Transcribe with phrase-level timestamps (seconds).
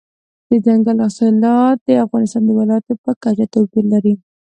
[0.49, 4.13] دځنګل حاصلات د افغانستان د ولایاتو په کچه توپیر لري.